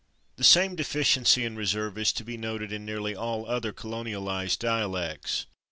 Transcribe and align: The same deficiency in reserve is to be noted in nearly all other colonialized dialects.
The 0.37 0.43
same 0.43 0.75
deficiency 0.75 1.45
in 1.45 1.55
reserve 1.55 1.95
is 1.95 2.11
to 2.13 2.23
be 2.23 2.35
noted 2.35 2.71
in 2.73 2.83
nearly 2.83 3.15
all 3.15 3.45
other 3.47 3.71
colonialized 3.71 4.57
dialects. 4.57 5.45